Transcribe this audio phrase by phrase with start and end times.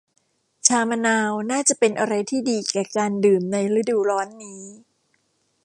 [0.67, 4.63] ชามะนาวน่าจะเป็นอะไรที่ดีแก่การดื่มในฤดูร้อนนี้